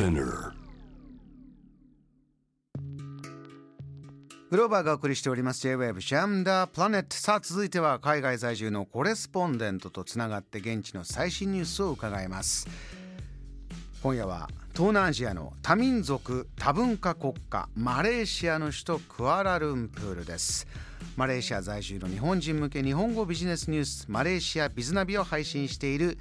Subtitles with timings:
[0.00, 0.54] Spinner
[4.50, 5.60] グローバーがお送りしております。
[5.60, 12.66] J-Wave ジャムダープラネットさあ続いては海外在住のコレスポンデントとつながって現地の最新ニュースを伺います。
[14.02, 20.66] 今夜は東南アジアの多民族多文化国家マレーシアの首都クアラルンプールです。
[21.14, 26.16] マレーシア在住の日本人向け日本語ビジネスニュースマレーシアビズナビを配信している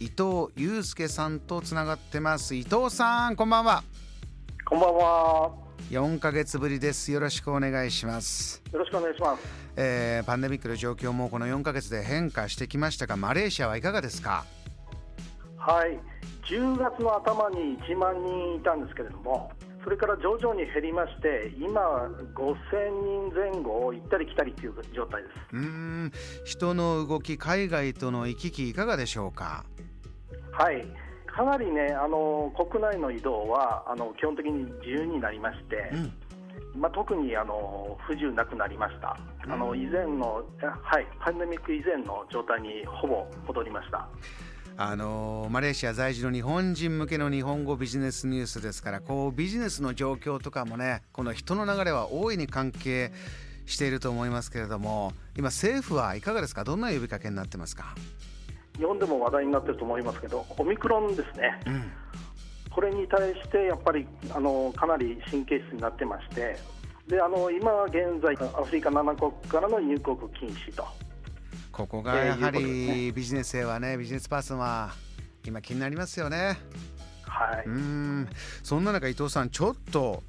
[0.00, 3.84] 伊藤祐介さんとつながってます伊藤さんこんばんは
[4.64, 5.50] こんばんは。
[5.90, 9.42] 4ヶ月ぶりですよろしくお願いしますよろしくお願いします。
[9.76, 14.44] えーパンデミックの状況もこの4ヶ月で変化してきましたがマレーシアはいかがですか？
[15.58, 15.98] はい。
[16.48, 19.52] 10月の頭に1万人いたんですけれども、
[19.84, 25.34] それから徐々に減りまして、今は5000人前後を行ったり来たりという状態です。
[25.52, 26.12] うーん
[26.44, 29.64] 人の動き海外との行き来いかがでしょうか？
[30.60, 30.84] はい。
[31.26, 35.90] かなりね、あの国内の移動はあの基本的に自由になりまして、
[36.76, 39.16] まあ、特にあの不自由なくなりました、
[39.48, 44.06] あの以前の、はい、パンデミック以前の状態にほぼ戻りました。
[44.76, 53.12] あのーマレーシア在住の日本人向けの日本語ビジネスニュースですからこうビジネスの状況とかもねこの人の流れは大いに関係
[53.66, 56.64] していると思いますけれども今政府はいかがですか？
[56.64, 57.94] どんな呼びかけになってますか、
[58.80, 61.60] 日本でも話題になってると思いますけど、オミクロンですね。
[61.66, 61.92] うん。
[62.70, 66.56] これに対してやっぱりあのかなり神経質になってまして、
[67.06, 70.86] であの今現在、アフリカ7国からの入国禁止と、
[71.72, 74.92] ここがやはりビジネスへはねビジネスパーソンは
[75.44, 76.58] 今気になりますよね。
[77.22, 77.64] はい。
[77.66, 78.28] うーん。
[78.62, 80.22] そんな中伊藤さんちょっと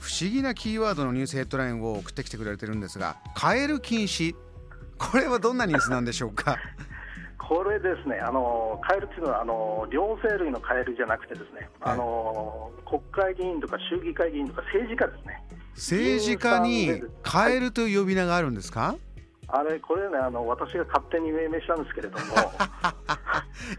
[0.00, 4.36] 不思議なキーワードのニュースヘッドラインを送ってきてくれてるんですがカエル禁止。
[4.98, 6.56] これはどんなニュースなんでしょうか？
[7.38, 11.92] これですね、あのカエルっていうのはあの両生類のカエルじゃなくて、ですね、はい。
[11.94, 15.42] あの国会議員とか衆議会議員とか政治家ですね、
[15.74, 18.96] 政治家にカエルという呼び名があるんですか、
[19.48, 22.24] あれ、これね、あの私が勝手に命名したんですけれども、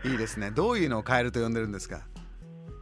[0.05, 0.51] いいですね。
[0.51, 2.01] どういうのをカエルと呼んでるんですか？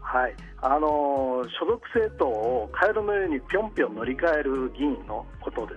[0.01, 5.73] はい、あの所属政党をカエルのようにぴょんぴょん乗り換える議員のことで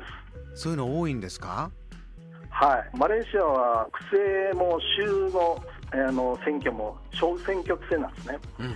[0.54, 0.62] す。
[0.62, 1.70] そういうの多いんですか？
[2.58, 5.62] はい、マレーシアは区政も州の
[5.92, 8.38] えーあの選挙も小選挙区制なんですね。
[8.60, 8.74] うん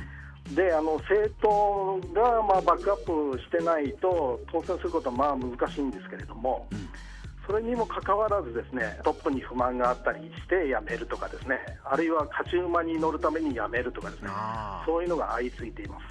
[0.54, 6.76] であの政党がまあバックアップしてないと当選することはまあ難しいんですけれども、ん
[7.46, 14.28] それにもかかわらずですねトップに不満があったりして辞めるとかですねあるいは勝ち馬に乗るために辞めるとかですね
[14.84, 16.04] そういうのが相次いでいます。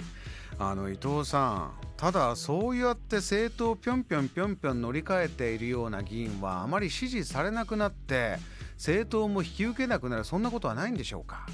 [0.58, 8.38] あの伊藤さんただそうやって政党をぴょんぴょんぴょんぴょん乗り換えているような議員はあまり支持されなくなって
[8.76, 11.46] 政党も引き受けなくなるそんなことはないんでしょうか？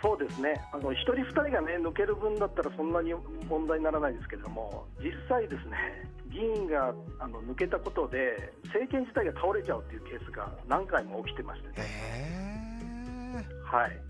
[0.00, 3.12] そうですね、あの一人、二人が、ね、抜ける分だったらそんなに
[3.48, 5.76] 問題にならないですけれども、実際、ですね
[6.30, 14.00] 議員があの抜けたことで、政権自体が倒れちゃうっていうケースが何回も起きてましてね、はい、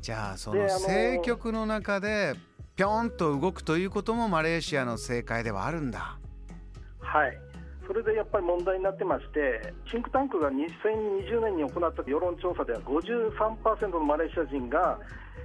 [0.00, 2.34] じゃあその政局の中で
[2.80, 6.16] ぴょんと動くということもマレーシアの政界ではあるんだ。
[6.98, 7.38] はい、
[7.86, 14.98] それでやっぱり問題になってまして、シンクタンクが2020年に行った世論調査では、53%のマレーシア人が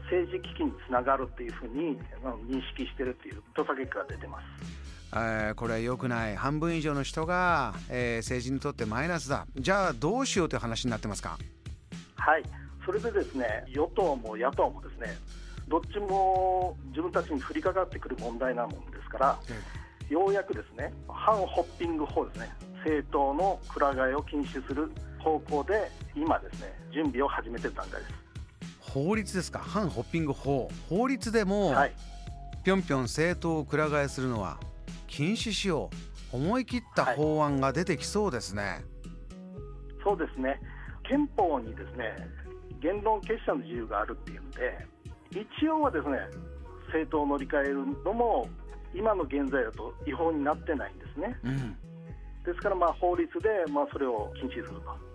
[0.04, 2.00] 政治危機につながるっていうふうに
[2.48, 4.46] 認識してるっていう調査結果が出てます。
[5.12, 6.38] えーこれは良くない。
[6.38, 9.46] 半分以上の人が、えー政治にとってマイナスだ。
[9.58, 11.38] じゃあどうしようという話になってますか？
[12.16, 12.44] はい、
[12.86, 15.18] それでですね与党も野党もですね
[15.68, 19.40] どっちも自分たちに降りかかってくる問題なもんですから、
[20.10, 28.14] ようやくですね反ホッピング法ですね政党のくら替えを禁止する方向で今ですね準備を始めている段階です。
[28.80, 29.60] 法律ですか？
[29.60, 30.70] 反ホッピング法。
[30.88, 31.94] 法律でも、はい。
[32.64, 34.60] ぴょんぴょん政党をくら替えするのは
[35.08, 35.90] 禁止しよ
[36.34, 38.84] う思い切った法案が出てきそうですね、
[40.04, 40.60] そうですね。
[41.08, 42.16] 憲法にですね
[42.82, 44.88] 言論結社の自由があるっていうので
[45.32, 46.18] 一応はですね
[46.88, 48.48] 政党を乗り換えるのも
[48.94, 51.38] 今の現在だと違法になってないんですね。
[51.44, 51.78] うん。
[52.44, 55.06] ですからまあ法律でまあそれを禁止すると。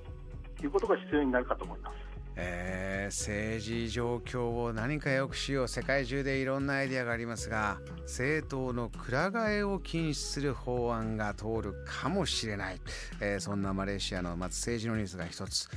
[0.62, 1.96] いうことが必要になるかと思います。
[2.36, 5.68] えー政治状況を何か良くしよう。
[5.68, 12.80] 世界中でいろんなアイデアがありますが政党のくら替えを禁止する法案が通るかもしれない、
[13.20, 15.68] えーそんなマレーシアのまず政治のニュースが一つ。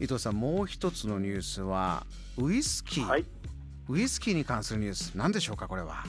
[0.00, 2.06] 伊藤さんもう一つのニュースは
[2.38, 3.24] ウイスキー、はい、
[3.88, 6.04] ウイスキーに関するニュース何でしょうかこれは？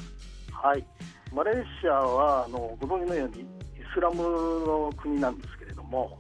[0.51, 0.85] はい、
[1.33, 3.45] マレーシアはあのご存知のようにイ
[3.93, 6.17] スラムの国なんですけれども、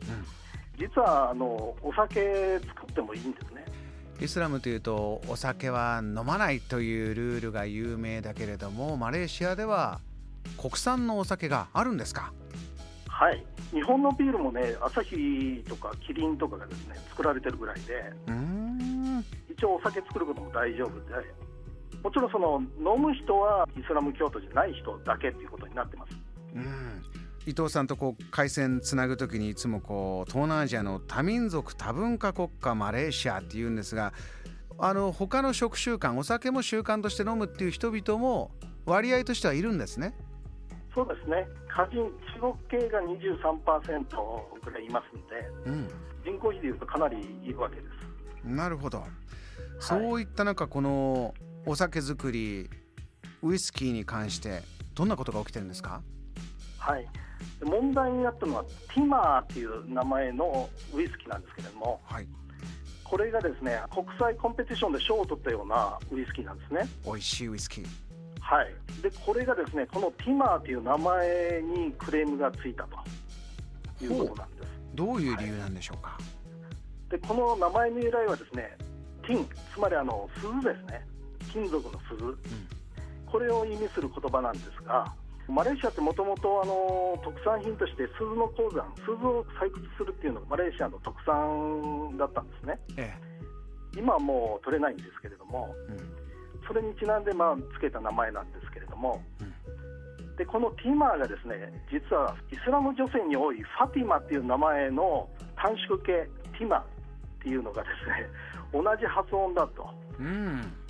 [0.77, 3.65] 実はあのお酒作ってもいいんですね。
[4.21, 9.99] イスラムというとお酒は飲まないというルールが有名だけれどもマレーシアでは
[10.57, 12.31] 国産のお酒があるんですか？
[13.07, 13.45] はい。
[13.71, 18.13] 日本のビールもねアサヒとかキリンとかがですね作られてるぐらいで
[19.49, 21.15] 一応お酒作ることも大丈夫で
[22.05, 26.11] もちろんその飲む人はイスラム教徒じゃない人だけっていうことになってます。
[26.53, 27.01] うん
[27.47, 34.13] 伊藤さんとこう回線つなぐときにいつもこう東南アジアの多民族多文化国家マレーシアっていうんですが
[34.77, 38.51] あの他の食習慣お酒も習慣として飲むっていう人々も
[38.85, 40.13] 割合としてはいるんですね。
[40.93, 42.05] そうですね家人
[42.39, 45.87] 中国系が23%ぐらいいますので、うん、
[46.23, 48.47] 人口比でいうとかなりいるわけです。
[48.47, 49.09] なるほど、はい、
[49.79, 51.33] そういった中この
[51.65, 52.69] お酒作り
[53.41, 54.61] ウイスキーに関して
[54.93, 56.01] どんなことが起きてるんですか？
[56.77, 57.07] はい。
[57.63, 62.27] 問題になったのはティマーっていう名前のウイスキーなんですけれども、はい、
[63.03, 66.87] これがですね国際コンペティションで賞を取ったようなウイスキーなんですね。
[67.03, 67.85] 美味しいウイスキー。
[68.39, 68.73] はい。
[69.01, 74.19] でこれがですねこのティマーという名前にクレームがついたという。
[74.19, 74.69] ことなんです。
[74.93, 76.17] どういう理由なんでしょうか、は
[77.09, 78.77] い、でこの名前の由来はですね
[79.27, 81.05] ティンつまりあの鈴ですね
[81.55, 82.37] 金属の鈴、うん、
[83.25, 85.07] これを意味する言葉なんですが
[85.47, 93.13] マレーシアってもともと特産品として鈴の鉱山鈴を採掘するっていうのがマレーシアの特産だったんですね、え
[93.95, 95.97] え、今はもう取れないんですけれども、うん、
[96.67, 101.55] それにちなんでまあつけた名前なんですけれども、うん、でこのティマーがですね
[101.93, 106.83] 実はイスラム女性に多いファティマっていう名前の短縮形ティマっ
[107.43, 108.27] ていうのがですね
[108.73, 109.87] 同じ発音だと。
[110.19, 110.84] うん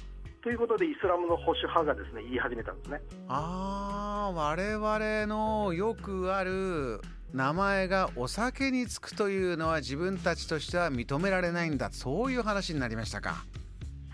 [0.46, 3.02] ということでイスラムの保守派がですね言い始めたんですね。
[3.28, 7.02] ああ我々のよくある
[7.34, 11.90] 名前がお酒につくというのは自分たちとしては認められないんだ。
[11.92, 13.44] そういう話になりましたか。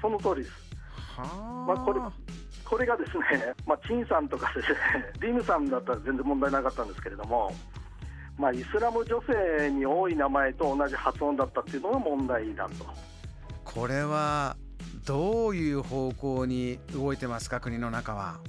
[0.01, 0.51] その通りです。
[1.17, 1.99] はまあこれ
[2.63, 4.77] これがですね、 まあ、陳さんとかですね
[5.19, 7.53] ディムさんだったら全然問題なかったんですけれども、
[8.37, 12.85] まあ、イスラム女性に多い名前と同じ発音だったっていうのが問題だと。
[13.65, 14.55] これは
[15.05, 18.39] どういう方向に動いてますか、国の中は？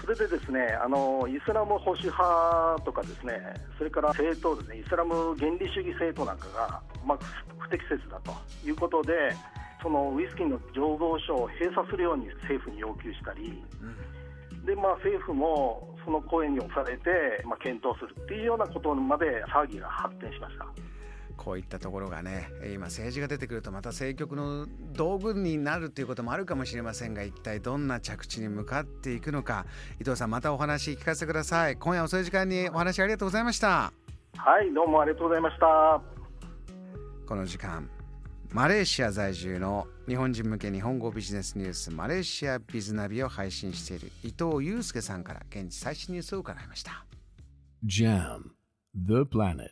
[0.00, 3.40] それでですねあのイスラム保守派とかですね
[3.78, 7.18] それから政党ですねイスラム原理主義政党なんかが、まあ、
[7.58, 8.34] 不適切だと
[8.66, 9.12] いうことで
[9.82, 20.66] そのウイスキーの醸造所を閉鎖するように政府に要求したり、うん、でまあ、政府もその声に押されて、まあ、検討するっていうようなことまで騒ぎが発展しました。
[21.36, 29.66] こういったところがね今政治が出てくるとまた政局の道具になるということもあるかもしれませんが一体どんな着地に向かっていくのか
[30.00, 31.76] 伊藤さんまたお話聞かせてください。
[31.76, 33.92] 今夜遅い時間にお話ありがとうございました。
[34.36, 36.00] はいどうもありがとうございました。
[37.26, 37.88] この時間
[38.52, 47.04] マレーシア在住の日本人向け日本語ビジネスニュースマレーシアビズナビを配信している伊藤祐介さんから現地最新ニュースを伺いました。
[47.84, 48.50] JAM
[48.94, 49.70] The Planet